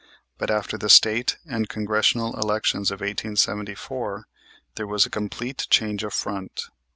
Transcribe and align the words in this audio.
But 0.39 0.49
after 0.49 0.79
the 0.79 0.89
State 0.89 1.37
and 1.45 1.69
Congressional 1.69 2.35
elections 2.35 2.89
of 2.89 3.01
1874 3.01 4.25
there 4.73 4.87
was 4.87 5.05
a 5.05 5.11
complete 5.11 5.67
change 5.69 6.03
of 6.03 6.11
front. 6.11 6.63